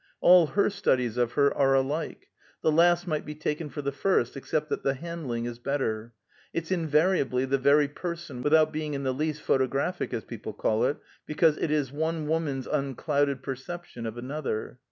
[0.19, 2.29] All her studies of her are alike;
[2.63, 6.15] the last might be taken for the first, except that the handling is better.
[6.53, 10.97] It's invariably the very person, without being in the least photographic, as people call it,
[11.27, 14.79] because it is one woman's unclouded perception of another.